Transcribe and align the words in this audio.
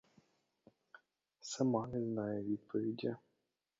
Сама 1.41 1.87
не 1.87 2.01
знаю 2.07 2.43
відповіді. 2.43 3.15